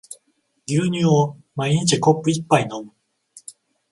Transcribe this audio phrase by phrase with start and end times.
[0.65, 2.91] 牛乳を毎日コップ一杯飲む